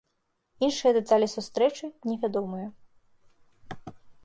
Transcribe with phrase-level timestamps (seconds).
[0.67, 2.67] Іншыя дэталі сустрэчы невядомыя.